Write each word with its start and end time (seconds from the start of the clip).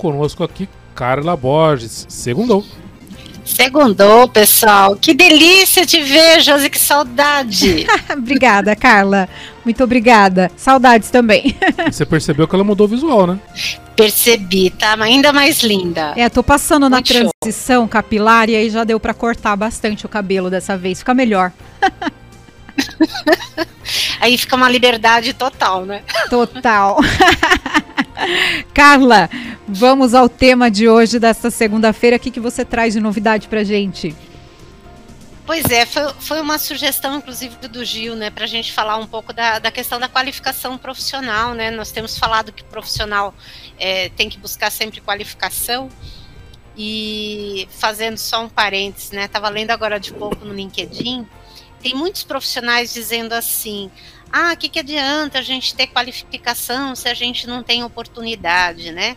conosco 0.00 0.42
aqui 0.42 0.68
Carla 0.94 1.36
Borges. 1.36 2.06
Segundou. 2.08 2.64
Segundou, 3.44 4.28
pessoal. 4.28 4.96
Que 4.96 5.12
delícia 5.12 5.84
te 5.84 6.00
ver, 6.02 6.40
Josi, 6.40 6.70
que 6.70 6.78
saudade. 6.78 7.86
obrigada, 8.12 8.76
Carla. 8.76 9.28
Muito 9.64 9.82
obrigada. 9.82 10.50
Saudades 10.56 11.10
também. 11.10 11.56
Você 11.90 12.06
percebeu 12.06 12.46
que 12.46 12.54
ela 12.54 12.64
mudou 12.64 12.86
o 12.86 12.90
visual, 12.90 13.26
né? 13.26 13.38
Percebi, 13.96 14.70
tá 14.70 14.96
ainda 15.00 15.32
mais 15.32 15.62
linda. 15.62 16.14
É, 16.16 16.28
tô 16.28 16.42
passando 16.42 16.88
Muito 16.88 17.14
na 17.14 17.30
transição 17.42 17.82
show. 17.82 17.88
capilar 17.88 18.48
e 18.48 18.56
aí 18.56 18.70
já 18.70 18.84
deu 18.84 18.98
para 18.98 19.12
cortar 19.12 19.56
bastante 19.56 20.06
o 20.06 20.08
cabelo 20.08 20.48
dessa 20.48 20.76
vez. 20.76 21.00
Fica 21.00 21.12
melhor. 21.12 21.52
aí 24.20 24.38
fica 24.38 24.56
uma 24.56 24.70
liberdade 24.70 25.34
total, 25.34 25.84
né? 25.84 26.02
Total. 26.30 26.98
Carla, 28.74 29.28
vamos 29.66 30.14
ao 30.14 30.28
tema 30.28 30.70
de 30.70 30.88
hoje, 30.88 31.18
desta 31.18 31.50
segunda-feira. 31.50 32.16
O 32.16 32.20
que, 32.20 32.30
que 32.30 32.40
você 32.40 32.64
traz 32.64 32.94
de 32.94 33.00
novidade 33.00 33.48
pra 33.48 33.64
gente? 33.64 34.14
Pois 35.46 35.64
é, 35.70 35.84
foi, 35.84 36.12
foi 36.20 36.40
uma 36.40 36.58
sugestão, 36.58 37.16
inclusive, 37.16 37.56
do 37.66 37.84
Gil, 37.84 38.14
né, 38.14 38.30
para 38.30 38.44
a 38.44 38.46
gente 38.46 38.72
falar 38.72 38.96
um 38.98 39.06
pouco 39.06 39.32
da, 39.32 39.58
da 39.58 39.70
questão 39.70 39.98
da 39.98 40.08
qualificação 40.08 40.78
profissional, 40.78 41.54
né? 41.54 41.70
Nós 41.70 41.90
temos 41.90 42.16
falado 42.16 42.52
que 42.52 42.62
profissional 42.62 43.34
é, 43.78 44.10
tem 44.10 44.28
que 44.28 44.38
buscar 44.38 44.70
sempre 44.70 45.00
qualificação. 45.00 45.88
E 46.76 47.68
fazendo 47.70 48.16
só 48.16 48.44
um 48.44 48.48
parênteses, 48.48 49.10
né? 49.10 49.24
Estava 49.24 49.48
lendo 49.48 49.72
agora 49.72 49.98
de 49.98 50.12
pouco 50.14 50.44
no 50.44 50.54
LinkedIn, 50.54 51.26
tem 51.82 51.94
muitos 51.94 52.22
profissionais 52.22 52.92
dizendo 52.92 53.32
assim: 53.32 53.90
ah, 54.32 54.52
o 54.52 54.56
que, 54.56 54.68
que 54.68 54.78
adianta 54.78 55.38
a 55.38 55.42
gente 55.42 55.74
ter 55.74 55.88
qualificação 55.88 56.94
se 56.94 57.08
a 57.08 57.14
gente 57.14 57.46
não 57.46 57.62
tem 57.62 57.82
oportunidade, 57.82 58.92
né? 58.92 59.16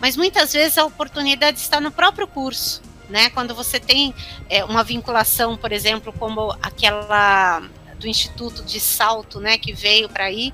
Mas 0.00 0.16
muitas 0.16 0.52
vezes 0.52 0.78
a 0.78 0.84
oportunidade 0.84 1.58
está 1.58 1.80
no 1.80 1.90
próprio 1.90 2.26
curso, 2.26 2.82
né? 3.08 3.30
Quando 3.30 3.54
você 3.54 3.78
tem 3.78 4.14
é, 4.50 4.64
uma 4.64 4.82
vinculação, 4.82 5.56
por 5.56 5.72
exemplo, 5.72 6.12
como 6.12 6.56
aquela 6.60 7.62
do 8.02 8.08
Instituto 8.08 8.64
de 8.64 8.80
Salto, 8.80 9.38
né, 9.38 9.56
que 9.56 9.72
veio 9.72 10.08
para 10.08 10.24
aí, 10.24 10.52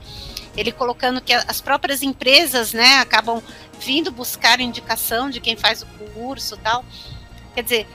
ele 0.55 0.71
colocando 0.71 1.21
que 1.21 1.33
as 1.33 1.61
próprias 1.63 2.03
empresas, 2.03 2.75
né, 2.75 2.97
acabam 2.97 3.43
vindo 3.81 4.13
buscar 4.13 4.61
indicação 4.61 5.31
de 5.31 5.41
quem 5.41 5.57
faz 5.57 5.83
o 5.83 5.87
curso, 6.13 6.57
tal. 6.59 6.85
Quer 7.55 7.63
dizer, 7.63 7.87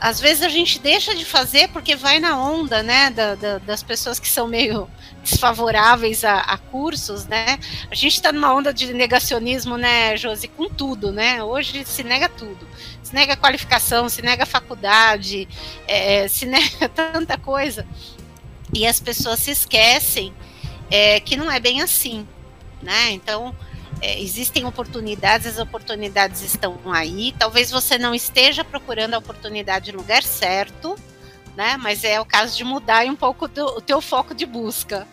às 0.00 0.20
vezes 0.20 0.42
a 0.42 0.48
gente 0.48 0.78
deixa 0.78 1.14
de 1.14 1.24
fazer 1.24 1.68
porque 1.68 1.94
vai 1.94 2.18
na 2.18 2.38
onda, 2.38 2.82
né, 2.82 3.10
da, 3.10 3.34
da, 3.34 3.58
das 3.58 3.82
pessoas 3.82 4.18
que 4.18 4.28
são 4.28 4.46
meio 4.46 4.88
desfavoráveis 5.22 6.24
a, 6.24 6.38
a 6.40 6.58
cursos, 6.58 7.26
né? 7.26 7.58
A 7.90 7.94
gente 7.94 8.14
está 8.14 8.32
numa 8.32 8.54
onda 8.54 8.72
de 8.72 8.92
negacionismo, 8.92 9.76
né, 9.76 10.16
Josi, 10.16 10.48
com 10.48 10.68
tudo, 10.68 11.12
né? 11.12 11.42
Hoje 11.42 11.84
se 11.84 12.02
nega 12.02 12.28
tudo. 12.28 12.66
Se 13.02 13.14
nega 13.14 13.36
qualificação, 13.36 14.08
se 14.08 14.22
nega 14.22 14.46
faculdade, 14.46 15.48
é, 15.86 16.28
se 16.28 16.46
nega 16.46 16.88
tanta 16.94 17.36
coisa. 17.36 17.86
E 18.72 18.86
as 18.86 19.00
pessoas 19.00 19.38
se 19.40 19.50
esquecem 19.50 20.34
é, 20.90 21.20
que 21.20 21.36
não 21.36 21.50
é 21.50 21.60
bem 21.60 21.82
assim, 21.82 22.26
né? 22.82 23.10
Então, 23.10 23.54
é, 24.00 24.20
existem 24.20 24.64
oportunidades, 24.64 25.46
as 25.46 25.58
oportunidades 25.58 26.42
estão 26.42 26.78
aí. 26.92 27.32
Talvez 27.38 27.70
você 27.70 27.98
não 27.98 28.14
esteja 28.14 28.64
procurando 28.64 29.14
a 29.14 29.18
oportunidade 29.18 29.92
no 29.92 29.98
lugar 29.98 30.22
certo, 30.22 30.96
né? 31.56 31.76
Mas 31.76 32.04
é 32.04 32.20
o 32.20 32.24
caso 32.24 32.56
de 32.56 32.64
mudar 32.64 33.04
um 33.06 33.16
pouco 33.16 33.48
do, 33.48 33.64
o 33.64 33.80
teu 33.80 34.00
foco 34.00 34.34
de 34.34 34.46
busca. 34.46 35.06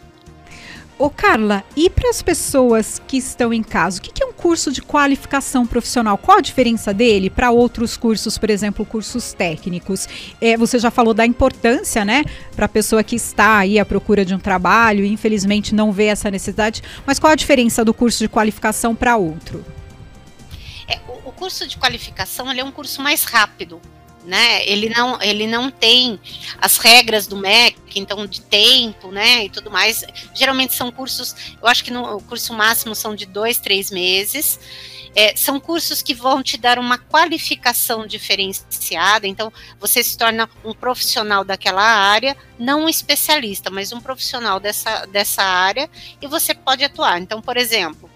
Ô 0.98 1.10
Carla, 1.10 1.64
e 1.76 1.90
para 1.90 2.10
as 2.10 2.22
pessoas 2.22 3.02
que 3.08 3.18
estão 3.18 3.52
em 3.52 3.64
casa, 3.64 3.98
o 3.98 4.02
que, 4.02 4.22
é 4.22 4.26
um 4.26 4.32
curso 4.32 4.72
de 4.72 4.84
qualificação 4.84 5.66
profissional? 5.66 6.16
Qual 6.16 6.38
a 6.38 6.42
diferença 6.42 6.94
dele 6.94 7.28
para 7.28 7.50
outros 7.50 7.98
cursos, 7.98 8.38
por 8.38 8.52
exemplo, 8.52 8.86
cursos 8.86 9.34
técnicos? 9.34 10.08
É, 10.40 10.56
você 10.56 10.78
já 10.78 10.92
falou 10.92 11.14
da 11.14 11.26
importância, 11.26 12.06
né, 12.06 12.24
para 12.56 12.66
a 12.66 12.70
pessoa 12.70 13.04
que 13.04 13.16
está 13.16 13.58
aí 13.58 13.80
à 13.80 13.86
procura 13.86 14.24
de 14.24 14.36
um 14.36 14.40
trabalho 14.40 15.04
e 15.04 15.12
infelizmente 15.12 15.74
não 15.74 15.92
vê 15.92 16.06
essa 16.06 16.30
necessidade, 16.30 16.84
mas 17.06 17.18
qual 17.18 17.34
a 17.34 17.36
diferença 17.36 17.84
do 17.84 17.94
curso 17.96 18.20
de 18.20 18.30
qualificação 18.30 18.94
para 18.94 19.18
outro? 19.18 19.66
É, 20.88 21.00
o, 21.08 21.30
o 21.30 21.32
curso 21.32 21.68
de 21.68 21.78
qualificação 21.78 22.52
é 22.52 22.64
um 22.64 22.72
curso 22.72 23.02
mais 23.02 23.24
rápido, 23.24 23.82
né? 24.24 24.66
Ele 24.68 24.90
não, 24.90 25.22
ele 25.22 25.48
não 25.48 25.70
tem 25.70 26.20
as 26.60 26.78
regras 26.78 27.28
do 27.28 27.38
MEC, 27.38 27.78
então 27.96 28.26
de 28.26 28.42
tempo, 28.42 29.12
né, 29.12 29.46
e 29.46 29.50
tudo 29.50 29.70
mais. 29.72 30.04
Geralmente 30.34 30.74
são 30.74 30.92
cursos, 30.92 31.36
eu 31.62 31.68
acho 31.68 31.84
que 31.84 31.92
no 31.92 32.22
curso 32.22 32.54
máximo 32.54 32.96
são 32.96 33.16
de 33.16 33.26
dois, 33.26 33.58
três 33.58 33.92
meses. 33.92 34.60
É, 35.14 35.36
são 35.36 35.60
cursos 35.60 36.02
que 36.02 36.14
vão 36.14 36.42
te 36.42 36.58
dar 36.58 36.80
uma 36.80 36.98
qualificação 36.98 38.08
diferenciada, 38.08 39.28
então 39.28 39.52
você 39.78 40.02
se 40.02 40.18
torna 40.18 40.50
um 40.64 40.74
profissional 40.74 41.44
daquela 41.44 41.84
área, 41.84 42.38
não 42.58 42.86
um 42.86 42.90
especialista, 42.90 43.70
mas 43.70 43.92
um 43.92 44.00
profissional 44.00 44.58
dessa, 44.58 45.06
dessa 45.08 45.44
área 45.44 45.90
e 46.22 46.28
você 46.28 46.54
pode 46.54 46.86
atuar. 46.86 47.20
Então, 47.20 47.42
por 47.42 47.58
exemplo, 47.58 48.10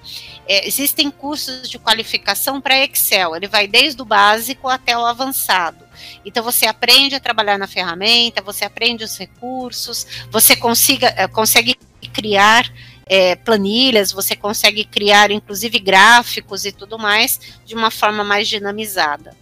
é, 0.47 0.65
existem 0.65 1.11
cursos 1.11 1.69
de 1.69 1.77
qualificação 1.77 2.61
para 2.61 2.81
Excel, 2.85 3.35
ele 3.35 3.47
vai 3.47 3.67
desde 3.67 4.01
o 4.01 4.05
básico 4.05 4.69
até 4.69 4.97
o 4.97 5.05
avançado. 5.05 5.84
Então 6.25 6.43
você 6.43 6.65
aprende 6.65 7.15
a 7.15 7.19
trabalhar 7.19 7.57
na 7.57 7.67
ferramenta, 7.67 8.41
você 8.41 8.65
aprende 8.65 9.03
os 9.03 9.17
recursos, 9.17 10.05
você 10.31 10.55
consiga, 10.55 11.13
eh, 11.17 11.27
consegue 11.27 11.75
criar 12.13 12.71
é, 13.05 13.35
planilhas, 13.35 14.11
você 14.11 14.35
consegue 14.35 14.83
criar 14.85 15.31
inclusive 15.31 15.79
gráficos 15.79 16.65
e 16.65 16.71
tudo 16.71 16.97
mais 16.97 17.39
de 17.65 17.75
uma 17.75 17.91
forma 17.91 18.23
mais 18.23 18.47
dinamizada. 18.47 19.35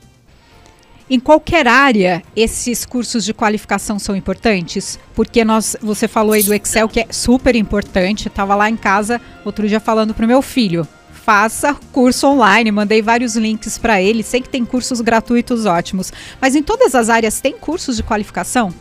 Em 1.09 1.19
qualquer 1.19 1.67
área, 1.67 2.23
esses 2.35 2.85
cursos 2.85 3.25
de 3.25 3.33
qualificação 3.33 3.99
são 3.99 4.15
importantes? 4.15 4.97
Porque 5.13 5.43
nós, 5.43 5.75
você 5.81 6.07
falou 6.07 6.33
aí 6.33 6.41
do 6.43 6.53
Excel, 6.53 6.87
que 6.87 7.01
é 7.01 7.07
super 7.11 7.55
importante. 7.55 8.29
Estava 8.29 8.55
lá 8.55 8.69
em 8.69 8.77
casa 8.77 9.21
outro 9.43 9.67
dia 9.67 9.81
falando 9.81 10.13
para 10.13 10.23
o 10.25 10.27
meu 10.27 10.41
filho 10.41 10.87
faça 11.23 11.73
curso 11.91 12.27
online. 12.27 12.71
Mandei 12.71 13.01
vários 13.01 13.35
links 13.35 13.77
para 13.77 14.01
ele. 14.01 14.23
Sei 14.23 14.41
que 14.41 14.49
tem 14.49 14.65
cursos 14.65 15.01
gratuitos 15.01 15.65
ótimos. 15.65 16.11
Mas 16.39 16.55
em 16.55 16.61
todas 16.61 16.93
as 16.95 17.09
áreas 17.09 17.39
tem 17.39 17.57
cursos 17.57 17.97
de 17.97 18.03
qualificação? 18.03 18.73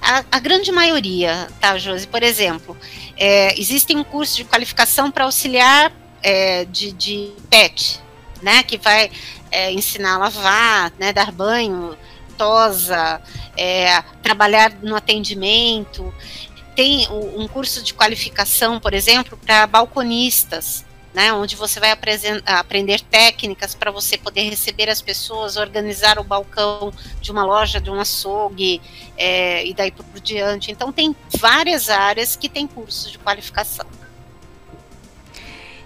A, 0.00 0.24
a 0.30 0.38
grande 0.38 0.70
maioria, 0.70 1.48
tá, 1.60 1.78
Josi? 1.78 2.06
Por 2.06 2.22
exemplo, 2.22 2.76
é, 3.16 3.58
existem 3.58 3.96
um 3.96 4.04
curso 4.04 4.36
de 4.36 4.44
qualificação 4.44 5.10
para 5.10 5.24
auxiliar 5.24 5.92
é, 6.22 6.64
de, 6.64 6.92
de 6.92 7.32
pet, 7.48 8.00
né? 8.42 8.62
Que 8.62 8.76
vai 8.76 9.10
é, 9.50 9.72
ensinar 9.72 10.14
a 10.14 10.18
lavar, 10.18 10.92
né, 10.98 11.12
dar 11.12 11.32
banho, 11.32 11.96
tosa, 12.36 13.20
é, 13.56 14.02
trabalhar 14.22 14.72
no 14.82 14.94
atendimento. 14.94 16.12
Tem 16.74 17.08
um 17.10 17.48
curso 17.48 17.82
de 17.82 17.94
qualificação, 17.94 18.78
por 18.78 18.92
exemplo, 18.92 19.38
para 19.38 19.66
balconistas, 19.66 20.84
né, 21.16 21.32
onde 21.32 21.56
você 21.56 21.80
vai 21.80 21.96
aprender 22.44 23.00
técnicas 23.00 23.74
para 23.74 23.90
você 23.90 24.18
poder 24.18 24.42
receber 24.50 24.90
as 24.90 25.00
pessoas, 25.00 25.56
organizar 25.56 26.18
o 26.18 26.22
balcão 26.22 26.92
de 27.22 27.32
uma 27.32 27.42
loja, 27.42 27.80
de 27.80 27.88
um 27.88 27.98
açougue 27.98 28.82
é, 29.16 29.64
e 29.66 29.72
daí 29.72 29.90
por 29.90 30.04
diante. 30.20 30.70
Então 30.70 30.92
tem 30.92 31.16
várias 31.38 31.88
áreas 31.88 32.36
que 32.36 32.50
tem 32.50 32.66
cursos 32.66 33.10
de 33.10 33.18
qualificação. 33.18 33.86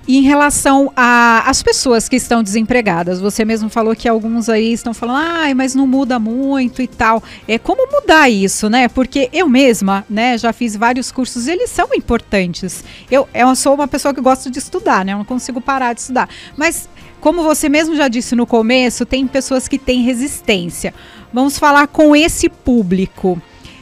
E 0.08 0.16
em 0.16 0.22
relação 0.22 0.90
às 0.96 1.62
pessoas 1.62 2.08
que 2.08 2.16
estão 2.16 2.42
desempregadas, 2.42 3.20
você 3.20 3.44
mesmo 3.44 3.68
falou 3.68 3.94
que 3.94 4.08
alguns 4.08 4.48
aí 4.48 4.72
estão 4.72 4.94
falando, 4.94 5.18
ai, 5.18 5.54
mas 5.54 5.74
não 5.74 5.86
muda 5.86 6.18
muito 6.18 6.82
e 6.82 6.88
tal. 6.88 7.22
É 7.46 7.58
como 7.58 7.86
mudar 7.90 8.28
isso, 8.28 8.68
né? 8.68 8.88
Porque 8.88 9.28
eu 9.32 9.48
mesma, 9.48 10.04
né, 10.08 10.36
já 10.38 10.52
fiz 10.52 10.74
vários 10.74 11.12
cursos 11.12 11.46
e 11.46 11.52
eles 11.52 11.70
são 11.70 11.88
importantes. 11.94 12.82
Eu, 13.10 13.28
eu 13.32 13.54
sou 13.54 13.74
uma 13.74 13.86
pessoa 13.86 14.14
que 14.14 14.20
gosta 14.20 14.50
de 14.50 14.58
estudar, 14.58 15.04
né? 15.04 15.12
Eu 15.12 15.18
não 15.18 15.24
consigo 15.24 15.60
parar 15.60 15.92
de 15.92 16.00
estudar. 16.00 16.28
Mas, 16.56 16.88
como 17.20 17.42
você 17.42 17.68
mesmo 17.68 17.94
já 17.94 18.08
disse 18.08 18.34
no 18.34 18.46
começo, 18.46 19.04
tem 19.04 19.26
pessoas 19.26 19.68
que 19.68 19.78
têm 19.78 20.02
resistência. 20.02 20.94
Vamos 21.32 21.58
falar 21.58 21.86
com 21.86 22.16
esse 22.16 22.48
público 22.48 23.40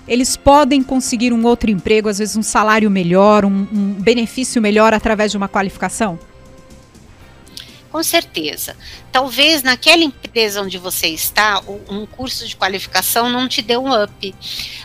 eles 0.08 0.36
podem 0.36 0.82
conseguir 0.82 1.32
um 1.32 1.44
outro 1.44 1.70
emprego, 1.70 2.08
às 2.08 2.18
vezes 2.18 2.36
um 2.36 2.42
salário 2.42 2.90
melhor, 2.90 3.44
um, 3.44 3.68
um 3.70 3.92
benefício 3.92 4.60
melhor 4.60 4.94
através 4.94 5.30
de 5.30 5.36
uma 5.36 5.48
qualificação? 5.48 6.18
Com 7.90 8.02
certeza. 8.02 8.76
Talvez 9.10 9.62
naquela 9.62 10.02
empresa 10.02 10.60
onde 10.60 10.76
você 10.76 11.08
está, 11.08 11.62
um 11.88 12.04
curso 12.04 12.46
de 12.46 12.54
qualificação 12.54 13.30
não 13.30 13.48
te 13.48 13.62
dê 13.62 13.78
um 13.78 13.90
up. 14.02 14.34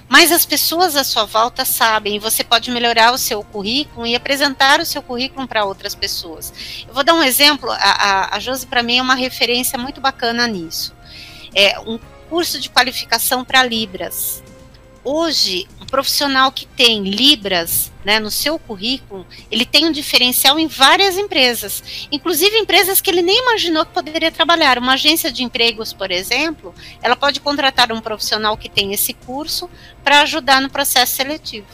Mas 0.08 0.32
as 0.32 0.46
pessoas 0.46 0.96
à 0.96 1.04
sua 1.04 1.26
volta 1.26 1.66
sabem, 1.66 2.18
você 2.18 2.44
pode 2.44 2.72
melhorar 2.72 3.14
o 3.14 3.18
seu 3.18 3.44
currículo 3.44 4.08
e 4.08 4.16
apresentar 4.16 4.80
o 4.80 4.86
seu 4.86 5.02
currículo 5.02 5.48
para 5.48 5.66
outras 5.66 5.94
pessoas. 5.94 6.54
Eu 6.88 6.94
vou 6.94 7.04
dar 7.04 7.14
um 7.14 7.24
exemplo, 7.24 7.70
a, 7.72 7.76
a, 7.76 8.38
a 8.38 8.40
Josi 8.40 8.68
para 8.68 8.84
mim 8.84 8.98
é 8.98 9.02
uma 9.02 9.16
referência 9.16 9.78
muito 9.78 10.00
bacana 10.00 10.48
nisso. 10.48 10.94
É 11.54 11.78
um 11.82 12.00
curso 12.30 12.58
de 12.58 12.70
qualificação 12.70 13.44
para 13.44 13.64
Libras 13.64 14.42
hoje, 15.04 15.68
um 15.82 15.86
profissional 15.86 16.52
que 16.52 16.66
tem 16.66 17.04
Libras 17.04 17.92
né, 18.04 18.20
no 18.20 18.32
seu 18.32 18.58
currículo, 18.58 19.26
ele 19.50 19.66
tem 19.66 19.86
um 19.86 19.92
diferencial 19.92 20.60
em 20.60 20.68
várias 20.68 21.18
empresas, 21.18 22.08
inclusive 22.12 22.58
empresas 22.58 23.00
que 23.02 23.10
ele 23.10 23.22
nem 23.22 23.40
imaginou 23.40 23.86
que 23.86 23.94
poderia 23.94 24.32
trabalhar. 24.32 24.78
Uma 24.78 24.94
agência 24.94 25.32
de 25.32 25.44
empregos, 25.44 25.94
por 25.94 26.12
exemplo, 26.12 26.74
ela 27.02 27.16
pode 27.16 27.40
contratar 27.40 27.92
um 27.92 28.02
profissional 28.02 28.58
que 28.58 28.70
tem 28.70 28.94
esse 28.94 29.14
curso 29.14 29.70
para 30.04 30.22
ajudar 30.22 30.62
no 30.62 30.70
processo 30.70 31.16
seletivo. 31.16 31.68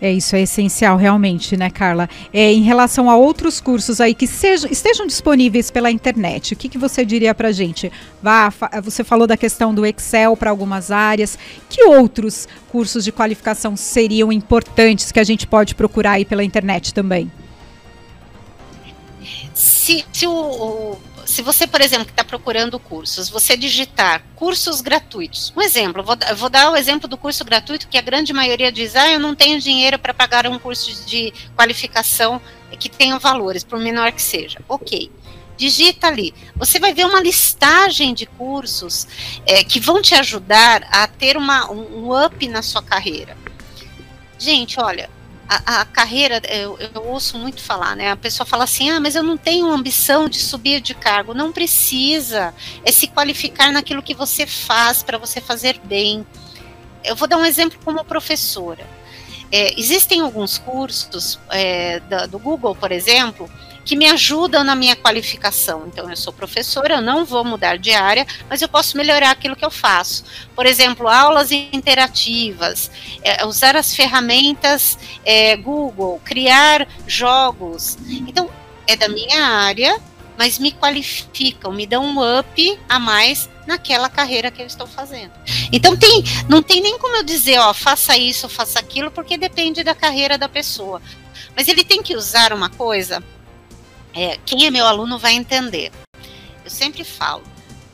É, 0.00 0.12
isso 0.12 0.36
é 0.36 0.42
essencial 0.42 0.96
realmente, 0.96 1.56
né, 1.56 1.70
Carla? 1.70 2.08
É, 2.32 2.52
em 2.52 2.62
relação 2.62 3.10
a 3.10 3.16
outros 3.16 3.60
cursos 3.60 4.00
aí 4.00 4.14
que 4.14 4.26
sejam, 4.26 4.70
estejam 4.70 5.06
disponíveis 5.06 5.70
pela 5.70 5.90
internet, 5.90 6.54
o 6.54 6.56
que, 6.56 6.68
que 6.68 6.78
você 6.78 7.04
diria 7.04 7.34
para 7.34 7.50
gente? 7.50 7.90
Vá, 8.22 8.52
você 8.82 9.02
falou 9.02 9.26
da 9.26 9.36
questão 9.36 9.74
do 9.74 9.84
Excel 9.84 10.36
para 10.36 10.50
algumas 10.50 10.90
áreas. 10.90 11.36
Que 11.68 11.84
outros 11.84 12.46
cursos 12.68 13.04
de 13.04 13.10
qualificação 13.10 13.76
seriam 13.76 14.30
importantes 14.32 15.10
que 15.10 15.18
a 15.18 15.24
gente 15.24 15.46
pode 15.46 15.74
procurar 15.74 16.12
aí 16.12 16.24
pela 16.24 16.44
internet 16.44 16.94
também? 16.94 17.30
Se, 19.54 20.04
se 20.12 20.26
o, 20.26 20.32
o 20.32 20.98
se 21.38 21.42
você, 21.42 21.68
por 21.68 21.80
exemplo, 21.80 22.04
que 22.04 22.10
está 22.10 22.24
procurando 22.24 22.80
cursos, 22.80 23.28
você 23.28 23.56
digitar 23.56 24.24
cursos 24.34 24.80
gratuitos. 24.80 25.52
Um 25.56 25.62
exemplo, 25.62 26.02
vou, 26.02 26.16
vou 26.36 26.50
dar 26.50 26.72
o 26.72 26.76
exemplo 26.76 27.06
do 27.06 27.16
curso 27.16 27.44
gratuito, 27.44 27.86
que 27.86 27.96
a 27.96 28.00
grande 28.00 28.32
maioria 28.32 28.72
diz, 28.72 28.96
ah, 28.96 29.08
eu 29.08 29.20
não 29.20 29.36
tenho 29.36 29.60
dinheiro 29.60 30.00
para 30.00 30.12
pagar 30.12 30.48
um 30.48 30.58
curso 30.58 31.06
de 31.06 31.32
qualificação 31.54 32.40
que 32.80 32.88
tenha 32.88 33.16
valores, 33.20 33.62
por 33.62 33.78
menor 33.78 34.10
que 34.10 34.20
seja. 34.20 34.58
Ok. 34.68 35.12
Digita 35.56 36.08
ali. 36.08 36.34
Você 36.56 36.80
vai 36.80 36.92
ver 36.92 37.06
uma 37.06 37.20
listagem 37.20 38.14
de 38.14 38.26
cursos 38.26 39.06
é, 39.46 39.62
que 39.62 39.78
vão 39.78 40.02
te 40.02 40.16
ajudar 40.16 40.88
a 40.90 41.06
ter 41.06 41.36
uma, 41.36 41.70
um 41.70 42.20
up 42.20 42.48
na 42.48 42.62
sua 42.62 42.82
carreira. 42.82 43.36
Gente, 44.36 44.80
olha, 44.80 45.08
a, 45.48 45.80
a 45.80 45.84
carreira, 45.86 46.42
eu, 46.50 46.78
eu, 46.78 47.02
ouço 47.06 47.38
muito 47.38 47.62
falar, 47.62 47.96
né? 47.96 48.10
A 48.10 48.16
pessoa 48.16 48.46
fala 48.46 48.64
assim: 48.64 48.90
ah, 48.90 49.00
mas 49.00 49.14
eu 49.14 49.22
não 49.22 49.36
tenho 49.36 49.70
ambição 49.70 50.28
de 50.28 50.38
subir 50.38 50.80
de 50.80 50.94
cargo. 50.94 51.32
Não 51.32 51.50
precisa. 51.50 52.54
É 52.84 52.92
se 52.92 53.06
qualificar 53.06 53.72
naquilo 53.72 54.02
que 54.02 54.14
você 54.14 54.46
faz 54.46 55.02
para 55.02 55.16
você 55.16 55.40
fazer 55.40 55.80
bem. 55.84 56.26
Eu 57.02 57.16
vou 57.16 57.26
dar 57.26 57.38
um 57.38 57.46
exemplo 57.46 57.78
como 57.82 58.04
professora. 58.04 58.86
É, 59.50 59.80
existem 59.80 60.20
alguns 60.20 60.58
cursos 60.58 61.40
é, 61.48 62.00
do 62.28 62.38
Google, 62.38 62.74
por 62.74 62.92
exemplo, 62.92 63.50
que 63.88 63.96
me 63.96 64.04
ajudam 64.04 64.62
na 64.62 64.74
minha 64.74 64.94
qualificação. 64.94 65.84
Então, 65.86 66.10
eu 66.10 66.16
sou 66.16 66.30
professora, 66.30 66.96
eu 66.96 67.00
não 67.00 67.24
vou 67.24 67.42
mudar 67.42 67.78
de 67.78 67.90
área, 67.90 68.26
mas 68.46 68.60
eu 68.60 68.68
posso 68.68 68.98
melhorar 68.98 69.30
aquilo 69.30 69.56
que 69.56 69.64
eu 69.64 69.70
faço. 69.70 70.26
Por 70.54 70.66
exemplo, 70.66 71.08
aulas 71.08 71.50
interativas, 71.50 72.90
é, 73.22 73.46
usar 73.46 73.76
as 73.76 73.96
ferramentas 73.96 74.98
é, 75.24 75.56
Google, 75.56 76.20
criar 76.22 76.86
jogos. 77.06 77.96
Então, 78.06 78.50
é 78.86 78.94
da 78.94 79.08
minha 79.08 79.42
área, 79.42 79.98
mas 80.36 80.58
me 80.58 80.70
qualificam, 80.70 81.72
me 81.72 81.86
dão 81.86 82.04
um 82.04 82.38
up 82.38 82.78
a 82.90 82.98
mais 82.98 83.48
naquela 83.66 84.10
carreira 84.10 84.50
que 84.50 84.60
eu 84.60 84.66
estou 84.66 84.86
fazendo. 84.86 85.32
Então 85.72 85.96
tem, 85.96 86.22
não 86.46 86.62
tem 86.62 86.82
nem 86.82 86.98
como 86.98 87.16
eu 87.16 87.22
dizer, 87.22 87.58
ó, 87.58 87.72
faça 87.72 88.18
isso, 88.18 88.50
faça 88.50 88.78
aquilo, 88.78 89.10
porque 89.10 89.38
depende 89.38 89.82
da 89.82 89.94
carreira 89.94 90.36
da 90.36 90.48
pessoa. 90.48 91.00
Mas 91.56 91.68
ele 91.68 91.82
tem 91.82 92.02
que 92.02 92.14
usar 92.14 92.52
uma 92.52 92.68
coisa 92.68 93.22
é, 94.14 94.38
quem 94.44 94.66
é 94.66 94.70
meu 94.70 94.86
aluno 94.86 95.18
vai 95.18 95.34
entender. 95.34 95.92
Eu 96.64 96.70
sempre 96.70 97.04
falo, 97.04 97.42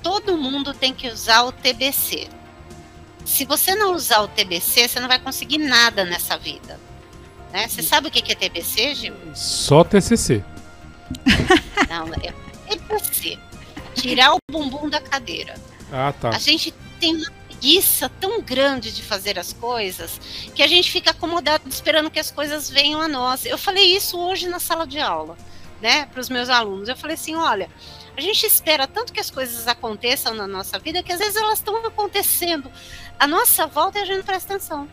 todo 0.03 0.37
mundo 0.37 0.75
tem 0.75 0.93
que 0.93 1.09
usar 1.09 1.43
o 1.43 1.53
TBC. 1.53 2.29
Se 3.25 3.45
você 3.45 3.75
não 3.75 3.95
usar 3.95 4.21
o 4.21 4.29
TBC, 4.29 4.89
você 4.89 5.01
não 5.01 5.09
vai 5.09 5.19
conseguir 5.19 5.59
nada 5.59 6.05
nessa 6.05 6.37
vida. 6.37 6.79
Né? 7.53 7.69
Você 7.69 7.83
sabe 7.83 8.09
o 8.09 8.11
que 8.11 8.33
é 8.33 8.35
TBC, 8.35 8.95
Gil? 8.95 9.15
Só 9.35 9.85
TCC. 9.85 10.45
Não, 11.89 12.09
é 12.15 12.33
TBC. 12.69 13.39
Tirar 13.95 14.35
o 14.35 14.39
bumbum 14.51 14.89
da 14.89 15.01
cadeira. 15.01 15.55
Ah, 15.93 16.13
tá. 16.13 16.31
A 16.31 16.39
gente 16.39 16.75
tem 16.99 17.15
uma 17.15 17.31
preguiça 17.47 18.09
tão 18.21 18.43
grande 18.43 18.93
de 18.93 19.03
fazer 19.03 19.39
as 19.39 19.53
coisas 19.53 20.21
que 20.53 20.63
a 20.63 20.67
gente 20.67 20.91
fica 20.91 21.13
acomodado 21.13 21.69
esperando 21.69 22.11
que 22.11 22.19
as 22.19 22.31
coisas 22.33 22.69
venham 22.69 23.01
a 23.01 23.07
nós. 23.07 23.47
Eu 23.47 23.57
falei 23.57 23.97
isso 23.97 24.19
hoje 24.19 24.49
na 24.49 24.59
sala 24.59 24.85
de 24.85 24.99
aula 24.99 25.37
né, 25.85 26.07
para 26.07 26.19
os 26.19 26.31
meus 26.31 26.49
alunos. 26.49 26.89
Eu 26.89 26.97
falei 26.97 27.13
assim: 27.13 27.35
olha, 27.35 27.69
a 28.17 28.21
gente 28.21 28.47
espera 28.47 28.89
tanto 28.89 29.13
que 29.13 29.21
as 29.21 29.31
coisas 29.31 29.69
aconteçam 29.69 30.33
na 30.35 30.47
nossa 30.47 30.79
vida 30.79 31.03
que 31.03 31.13
às 31.13 31.19
vezes 31.19 31.37
elas 31.37 31.59
estão 31.59 31.77
acontecendo 31.87 32.73
à 33.19 33.27
nossa 33.27 33.67
volta 33.67 33.99
e 33.99 34.03
a 34.03 34.05
gente 34.07 34.17
não 34.17 34.25
presta 34.25 34.55
atenção. 34.55 34.89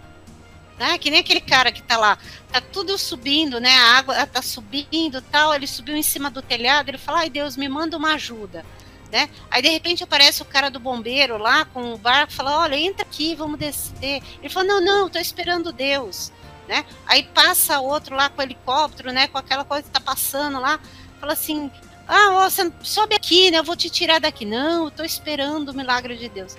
Né? 0.77 0.97
Que 0.97 1.09
nem 1.09 1.21
aquele 1.21 1.39
cara 1.39 1.71
que 1.71 1.79
está 1.79 1.95
lá, 1.95 2.17
tá 2.51 2.59
tudo 2.59 2.97
subindo, 2.97 3.57
né? 3.61 3.73
A 3.73 3.97
água 3.99 4.21
está 4.21 4.41
subindo 4.41 5.21
tal, 5.21 5.55
ele 5.55 5.65
subiu 5.65 5.95
em 5.95 6.03
cima 6.03 6.29
do 6.29 6.41
telhado, 6.41 6.89
ele 6.89 6.97
fala, 6.97 7.19
ai 7.19 7.29
Deus, 7.29 7.55
me 7.55 7.69
manda 7.69 7.95
uma 7.95 8.15
ajuda. 8.15 8.65
Né? 9.09 9.29
Aí 9.49 9.61
de 9.61 9.69
repente 9.69 10.03
aparece 10.03 10.41
o 10.41 10.45
cara 10.45 10.69
do 10.69 10.79
bombeiro 10.79 11.37
lá 11.37 11.63
com 11.63 11.93
o 11.93 11.97
barco, 11.97 12.33
fala, 12.33 12.59
olha, 12.59 12.75
entra 12.75 13.03
aqui, 13.03 13.33
vamos 13.33 13.57
descer. 13.57 14.21
Ele 14.39 14.49
fala, 14.49 14.65
não, 14.65 14.81
não, 14.81 15.07
estou 15.07 15.21
esperando 15.21 15.71
Deus 15.71 16.33
né? 16.71 16.85
Aí 17.05 17.23
passa 17.23 17.81
outro 17.81 18.15
lá 18.15 18.29
com 18.29 18.41
helicóptero, 18.41 19.11
né? 19.11 19.27
Com 19.27 19.37
aquela 19.37 19.65
coisa 19.65 19.83
que 19.83 19.89
tá 19.89 19.99
passando 19.99 20.57
lá, 20.57 20.79
fala 21.19 21.33
assim: 21.33 21.69
ah, 22.07 22.49
você 22.49 22.71
sobe 22.81 23.13
aqui, 23.13 23.51
né? 23.51 23.59
Eu 23.59 23.63
vou 23.65 23.75
te 23.75 23.89
tirar 23.89 24.21
daqui. 24.21 24.45
Não, 24.45 24.85
eu 24.85 24.91
tô 24.91 25.03
esperando 25.03 25.69
o 25.69 25.73
milagre 25.75 26.15
de 26.15 26.29
Deus. 26.29 26.55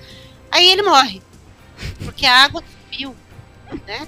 Aí 0.51 0.69
ele 0.69 0.83
morre, 0.83 1.23
porque 2.05 2.27
a 2.27 2.45
água 2.45 2.63
subiu, 2.91 3.17
né? 3.87 4.07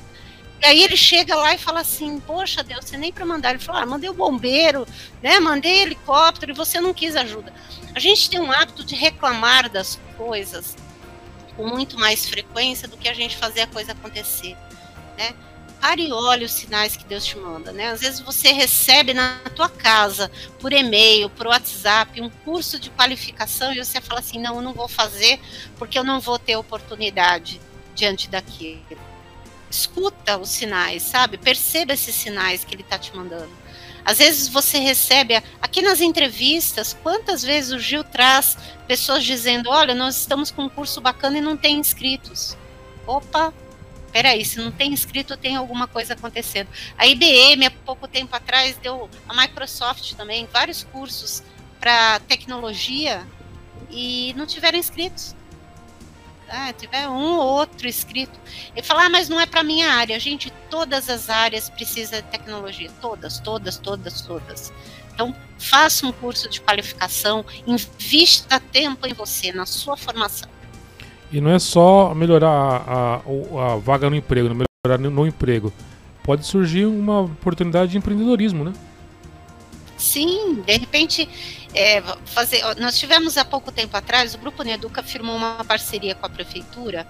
E 0.61 0.67
aí 0.67 0.83
ele 0.83 0.95
chega 0.95 1.35
lá 1.37 1.55
e 1.55 1.59
fala 1.59 1.81
assim: 1.81 2.21
Poxa, 2.21 2.63
Deus, 2.63 2.85
você 2.85 2.99
nem 2.99 3.11
para 3.11 3.25
mandar. 3.25 3.51
Ele 3.55 3.59
fala: 3.59 3.81
ah, 3.81 3.87
mandei 3.87 4.11
o 4.11 4.15
bombeiro, 4.15 4.87
né? 5.23 5.41
Mandei 5.41 5.81
helicóptero 5.81 6.53
e 6.53 6.55
você 6.55 6.83
não 6.83 6.93
quis 6.93 7.17
ajuda. 7.17 7.51
A 7.95 7.99
gente 7.99 8.29
tem 8.29 8.41
um 8.41 8.53
hábito 8.53 8.85
de 8.85 8.95
reclamar 8.95 9.71
das 9.71 9.99
coisas 10.19 10.77
com 11.57 11.67
muito 11.67 11.99
mais 11.99 12.29
frequência 12.29 12.87
do 12.87 12.99
que 12.99 13.09
a 13.09 13.15
gente 13.15 13.39
fazer 13.39 13.63
a 13.63 13.67
coisa 13.67 13.93
acontecer, 13.93 14.55
né? 15.17 15.35
Pare 15.85 16.09
e 16.09 16.13
olhe 16.15 16.47
os 16.47 16.53
sinais 16.53 16.97
que 16.97 17.05
Deus 17.05 17.27
te 17.27 17.37
manda, 17.37 17.71
né? 17.71 17.89
Às 17.89 18.01
vezes 18.01 18.19
você 18.19 18.53
recebe 18.53 19.13
na 19.13 19.39
tua 19.55 19.69
casa, 19.69 20.31
por 20.59 20.73
e-mail, 20.73 21.29
por 21.29 21.47
WhatsApp, 21.49 22.23
um 22.23 22.31
curso 22.31 22.81
de 22.81 22.89
qualificação 22.89 23.71
e 23.71 23.85
você 23.85 24.01
fala 24.01 24.21
assim, 24.21 24.41
não, 24.41 24.57
eu 24.57 24.63
não 24.63 24.73
vou 24.73 24.89
fazer 24.89 25.39
porque 25.77 25.99
eu 25.99 26.03
não 26.03 26.21
vou 26.21 26.39
ter 26.39 26.57
oportunidade 26.57 27.61
diante 27.95 28.31
daquilo. 28.31 28.81
Escuta 29.71 30.39
os 30.39 30.49
sinais, 30.49 31.03
sabe? 31.03 31.37
Perceba 31.37 31.93
esses 31.93 32.15
sinais 32.15 32.65
que 32.65 32.75
ele 32.75 32.83
está 32.83 32.99
te 32.99 33.15
mandando. 33.15 33.53
Às 34.07 34.19
vezes 34.19 34.49
você 34.49 34.79
recebe, 34.79 35.35
aqui 35.61 35.83
nas 35.83 36.01
entrevistas, 36.01 36.97
quantas 37.03 37.43
vezes 37.43 37.73
o 37.73 37.79
Gil 37.79 38.05
traz 38.05 38.57
pessoas 38.89 39.23
dizendo: 39.23 39.69
Olha, 39.69 39.95
nós 39.95 40.17
estamos 40.17 40.51
com 40.51 40.63
um 40.63 40.69
curso 40.69 41.01
bacana 41.03 41.39
e 41.39 41.43
não 41.43 41.59
tem 41.59 41.79
inscritos. 41.79 42.57
Opa, 43.07 43.53
peraí, 44.15 44.45
se 44.45 44.61
não 44.61 44.71
tem 44.71 44.93
inscrito, 44.93 45.37
tem 45.37 45.57
alguma 45.57 45.89
coisa 45.89 46.15
acontecendo. 46.15 46.69
A 46.97 47.05
IBM, 47.05 47.67
há 47.67 47.71
pouco 47.85 48.07
tempo 48.07 48.37
atrás, 48.37 48.77
deu, 48.77 49.11
a 49.29 49.35
Microsoft 49.35 50.15
também, 50.15 50.49
vários 50.53 50.85
cursos 50.85 51.43
para 51.81 52.21
tecnologia 52.21 53.27
e 53.91 54.33
não 54.37 54.47
tiveram 54.47 54.79
inscritos. 54.79 55.35
Ah, 56.49 56.73
tiver 56.73 57.09
um 57.09 57.39
ou 57.39 57.55
outro 57.59 57.89
inscrito. 57.89 58.39
E 58.77 58.83
falar, 58.85 59.07
ah, 59.07 59.11
mas 59.11 59.29
não 59.29 59.41
é 59.41 59.47
para 59.47 59.65
minha 59.65 59.93
área. 59.93 60.21
Gente, 60.21 60.53
todas 60.71 61.11
as 61.11 61.29
áreas 61.29 61.69
precisam 61.69 62.21
de 62.21 62.29
tecnologia. 62.29 62.93
Todas, 63.01 63.41
todas, 63.41 63.79
todas, 63.79 64.21
todas. 64.21 64.73
Então, 65.13 65.35
faça 65.59 66.07
um 66.07 66.13
curso 66.13 66.49
de 66.49 66.61
qualificação, 66.61 67.45
invista 67.67 68.61
tempo 68.61 69.09
em 69.09 69.13
você, 69.13 69.51
na 69.51 69.67
sua 69.67 69.97
formação. 69.97 70.54
E 71.33 71.41
não 71.41 71.51
é 71.51 71.59
só 71.59 72.15
melhorar 72.15 72.49
a, 72.49 73.17
a, 73.17 73.73
a 73.73 73.77
vaga 73.77 74.09
no 74.09 74.17
emprego, 74.17 74.49
não 74.49 74.65
melhorar 74.85 75.03
no, 75.03 75.11
no 75.11 75.27
emprego. 75.27 75.73
Pode 76.23 76.47
surgir 76.47 76.87
uma 76.87 77.23
oportunidade 77.23 77.93
de 77.93 77.99
empreendedorismo, 77.99 78.65
né? 78.65 78.73
Sim, 79.97 80.63
de 80.67 80.77
repente, 80.77 81.29
é, 81.75 82.03
fazer. 82.25 82.63
Nós 82.79 82.99
tivemos 82.99 83.37
há 83.37 83.45
pouco 83.45 83.73
tempo 83.73 83.97
atrás, 83.97 84.35
o 84.35 84.39
Grupo 84.39 84.63
Neduca 84.63 85.03
firmou 85.03 85.37
uma 85.37 85.65
parceria 85.65 86.15
com 86.15 86.27
a 86.27 86.29
prefeitura 86.29 87.07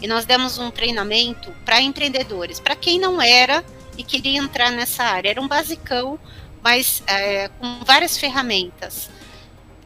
e 0.00 0.06
nós 0.06 0.24
demos 0.24 0.58
um 0.58 0.70
treinamento 0.70 1.52
para 1.64 1.80
empreendedores, 1.80 2.60
para 2.60 2.76
quem 2.76 2.98
não 2.98 3.20
era 3.20 3.64
e 3.96 4.02
queria 4.02 4.38
entrar 4.38 4.70
nessa 4.70 5.04
área. 5.04 5.30
Era 5.30 5.40
um 5.40 5.48
basicão, 5.48 6.18
mas 6.62 7.02
é, 7.06 7.48
com 7.48 7.80
várias 7.84 8.18
ferramentas. 8.18 9.10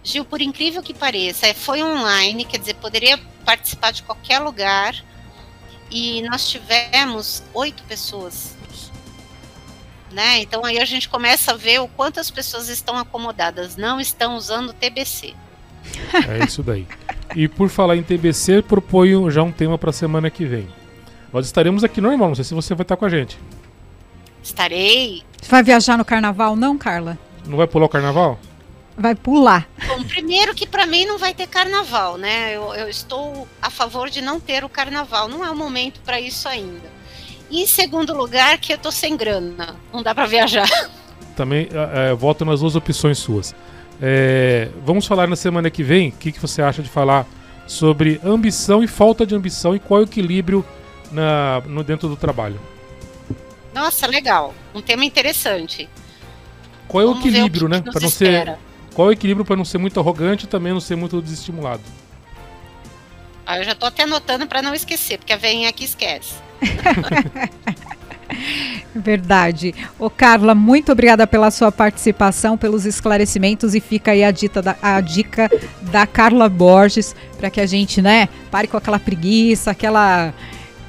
Gil, 0.03 0.25
por 0.25 0.41
incrível 0.41 0.83
que 0.83 0.95
pareça, 0.95 1.47
é, 1.47 1.55
foi 1.55 1.83
online, 1.83 2.45
quer 2.45 2.59
dizer, 2.59 2.75
poderia 2.75 3.19
participar 3.49 3.93
de 3.93 4.03
qualquer 4.03 4.41
lugar. 4.41 4.95
E 5.91 6.21
nós 6.29 6.47
tivemos 6.47 7.43
oito 7.55 7.83
pessoas. 7.85 8.55
Né? 10.13 10.41
Então 10.41 10.67
aí 10.67 10.79
a 10.79 10.85
gente 10.85 11.09
começa 11.09 11.53
a 11.53 11.57
ver 11.57 11.81
o 11.81 11.89
quanto 11.89 12.21
as 12.21 12.31
pessoas 12.31 12.69
estão 12.69 12.99
acomodadas, 12.99 13.77
não 13.77 13.99
estão 13.99 14.37
usando 14.37 14.75
TBC. 14.75 15.35
É 16.29 16.45
isso 16.45 16.63
daí. 16.63 16.87
E 17.35 17.49
por 17.49 17.71
falar 17.71 17.97
em 17.97 18.03
TBC, 18.03 18.61
proponho 18.63 19.31
já 19.31 19.43
um 19.43 19.53
tema 19.53 19.79
para 19.79 19.91
a 19.91 19.95
semana 19.95 20.31
que 20.31 20.45
vem. 20.45 20.69
Nós 21.33 21.47
estaremos 21.47 21.83
aqui 21.85 22.03
normal, 22.03 22.29
não 22.29 22.35
sei 22.35 22.45
se 22.45 22.55
você 22.55 22.75
vai 22.75 22.85
estar 22.85 22.97
com 22.97 23.07
a 23.07 23.09
gente. 23.09 23.39
Estarei. 24.43 25.23
Você 25.41 25.51
vai 25.51 25.63
viajar 25.63 25.97
no 25.97 26.05
carnaval, 26.05 26.55
não, 26.55 26.77
Carla? 26.77 27.19
Não 27.47 27.57
vai 27.57 27.67
pular 27.67 27.87
o 27.87 27.89
carnaval? 27.89 28.39
Vai 28.97 29.15
pular. 29.15 29.69
Primeiro 30.29 30.55
que 30.55 30.67
para 30.67 30.85
mim 30.85 31.07
não 31.07 31.17
vai 31.17 31.33
ter 31.33 31.47
carnaval, 31.47 32.19
né? 32.19 32.55
Eu, 32.55 32.75
eu, 32.75 32.87
estou 32.87 33.49
a 33.63 33.71
favor 33.71 34.11
de 34.11 34.21
não 34.21 34.39
ter 34.39 34.63
o 34.63 34.69
carnaval. 34.69 35.27
Não 35.27 35.43
é 35.43 35.51
o 35.51 35.57
momento 35.57 36.01
para 36.05 36.21
isso 36.21 36.47
ainda. 36.47 36.93
E 37.51 37.63
em 37.63 37.67
segundo 37.67 38.15
lugar, 38.15 38.59
que 38.59 38.71
eu 38.71 38.77
tô 38.77 38.93
sem 38.93 39.17
grana. 39.17 39.75
Não 39.91 40.03
dá 40.03 40.15
para 40.15 40.27
viajar. 40.27 40.69
Também 41.35 41.67
é, 41.73 42.13
voto 42.13 42.45
nas 42.45 42.61
duas 42.61 42.77
opções 42.77 43.17
suas. 43.17 43.55
É, 44.03 44.69
vamos 44.85 45.07
falar 45.07 45.27
na 45.27 45.35
semana 45.35 45.71
que 45.71 45.83
vem. 45.83 46.11
O 46.11 46.13
que, 46.13 46.31
que 46.31 46.39
você 46.39 46.61
acha 46.61 46.83
de 46.83 46.91
falar 46.91 47.27
sobre 47.67 48.21
ambição 48.23 48.85
e 48.85 48.87
falta 48.87 49.25
de 49.25 49.35
ambição 49.35 49.75
e 49.75 49.79
qual 49.79 50.01
é 50.01 50.05
o 50.05 50.07
equilíbrio 50.07 50.63
na, 51.11 51.63
no 51.65 51.83
dentro 51.83 52.07
do 52.07 52.17
trabalho? 52.17 52.61
Nossa, 53.73 54.07
legal. 54.07 54.55
Um 54.75 54.83
tema 54.83 55.07
interessante. 55.07 55.89
Qual 56.87 57.03
é 57.03 57.07
o 57.07 57.15
Vamos 57.15 57.25
equilíbrio, 57.25 57.67
o 57.67 57.71
que 57.71 57.77
né? 57.77 57.81
Para 57.81 58.03
não 58.03 58.11
ser 58.11 58.59
qual 58.99 59.07
é 59.07 59.11
o 59.11 59.13
equilíbrio 59.13 59.45
para 59.45 59.55
não 59.55 59.65
ser 59.65 59.79
muito 59.79 60.01
arrogante 60.01 60.45
e 60.45 60.49
também 60.49 60.73
não 60.73 60.81
ser 60.81 60.97
muito 60.97 61.23
desestimulado? 61.23 61.83
Ah, 63.47 63.59
eu 63.59 63.63
já 63.63 63.73
tô 63.73 63.87
até 63.87 64.03
anotando 64.03 64.45
para 64.49 64.61
não 64.61 64.75
esquecer, 64.75 65.19
porque 65.19 65.33
a 65.33 65.37
veinha 65.37 65.69
aqui 65.69 65.85
esquece. 65.85 66.35
Verdade. 68.93 69.73
Ô 70.01 70.11
Carla, 70.11 70.53
muito 70.53 70.91
obrigada 70.91 71.29
pela 71.29 71.53
sua 71.53 71.71
participação, 71.71 72.59
pelos 72.59 72.85
esclarecimentos 72.85 73.73
e 73.73 73.79
fica 73.79 74.11
aí 74.11 74.25
a, 74.25 74.33
dita 74.33 74.61
da, 74.61 74.77
a 74.83 75.01
dica 75.01 75.49
da 75.93 76.05
Carla 76.05 76.49
Borges 76.49 77.15
para 77.39 77.51
que 77.51 77.61
a 77.61 77.67
gente, 77.67 78.03
né, 78.03 78.29
pare 78.51 78.67
com 78.67 78.77
aquela 78.77 78.99
preguiça, 78.99 79.71
aquela 79.71 80.35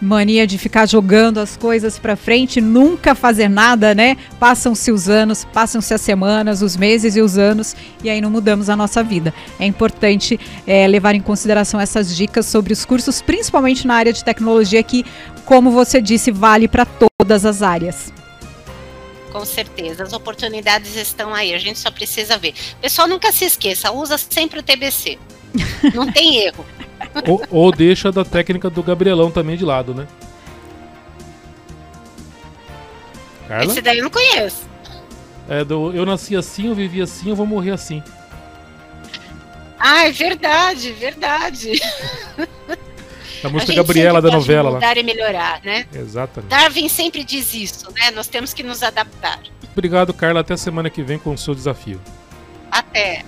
mania 0.02 0.48
de 0.48 0.58
ficar 0.58 0.88
jogando 0.88 1.40
as 1.40 1.58
coisas 1.58 2.00
para 2.00 2.16
frente, 2.16 2.62
nunca 2.62 3.14
fazer 3.14 3.50
nada, 3.50 3.94
né? 3.94 4.18
Passam-se 4.40 4.92
os 4.92 5.10
anos, 5.10 5.46
passam-se 5.46 5.94
as 5.94 6.02
semanas, 6.02 6.62
os 6.62 6.76
meses 6.76 7.16
e 7.16 7.22
os 7.22 7.38
anos 7.38 7.76
e 8.04 8.10
aí 8.10 8.22
não 8.22 8.30
mudamos 8.30 8.70
a 8.70 8.76
nossa 8.76 9.04
vida. 9.04 9.34
É 9.60 9.66
importante 9.66 10.40
é, 10.66 10.88
levar 10.88 11.16
em 11.16 11.22
consideração 11.22 11.80
essas 11.80 12.16
dicas 12.16 12.46
sobre 12.46 12.74
os 12.74 12.86
cursos, 12.86 13.22
principalmente 13.22 13.86
na 13.86 13.96
área 13.96 14.14
de 14.14 14.24
tecnologia, 14.24 14.82
que, 14.82 15.06
como 15.46 15.72
você 15.72 16.02
disse, 16.02 16.32
vale 16.32 16.68
para 16.68 16.86
todas 16.86 17.46
as 17.46 17.62
áreas. 17.62 18.14
Com 19.32 19.46
certeza, 19.46 20.04
as 20.04 20.14
oportunidades 20.14 20.96
estão 20.96 21.34
aí, 21.34 21.54
a 21.54 21.60
gente 21.60 21.78
só 21.78 21.92
precisa 21.92 22.38
ver. 22.38 22.54
Pessoal, 22.82 23.08
nunca 23.08 23.32
se 23.32 23.46
esqueça, 23.46 23.92
usa 23.92 24.18
sempre 24.18 24.60
o 24.60 24.64
TBC. 24.64 25.20
Não 25.94 26.12
tem 26.12 26.38
erro 26.38 26.66
ou, 27.28 27.42
ou 27.50 27.72
deixa 27.72 28.12
da 28.12 28.24
técnica 28.24 28.70
do 28.70 28.84
Gabrielão 28.84 29.32
também 29.32 29.58
de 29.58 29.66
lado, 29.66 29.94
né? 29.94 30.08
Carla? 33.48 33.66
Esse 33.66 33.82
daí 33.82 33.98
eu 33.98 34.04
não 34.04 34.12
conheço. 34.12 34.68
É 35.48 35.64
do 35.64 35.92
eu 35.94 36.06
nasci 36.06 36.36
assim, 36.36 36.68
eu 36.68 36.76
vivi 36.76 37.02
assim, 37.02 37.30
eu 37.30 37.36
vou 37.36 37.46
morrer 37.46 37.72
assim. 37.72 38.04
Ah, 39.80 40.08
é 40.08 40.12
verdade, 40.12 40.92
verdade. 40.92 41.82
A 43.42 43.48
música 43.48 43.72
a 43.72 43.76
Gabriela 43.76 44.22
da 44.22 44.30
novela 44.32 44.72
mudar 44.72 44.88
lá. 44.88 45.00
e 45.00 45.04
melhorar, 45.04 45.62
né? 45.64 45.86
Exatamente. 45.94 46.50
Darwin 46.50 46.90
sempre 46.90 47.24
diz 47.24 47.54
isso, 47.54 47.90
né? 47.94 48.12
Nós 48.12 48.28
temos 48.28 48.54
que 48.54 48.62
nos 48.62 48.84
adaptar. 48.84 49.40
Obrigado, 49.72 50.14
Carla. 50.14 50.42
Até 50.42 50.58
semana 50.58 50.90
que 50.90 51.02
vem 51.02 51.18
com 51.18 51.34
o 51.34 51.38
seu 51.38 51.56
desafio. 51.56 52.02
Até. 52.70 53.24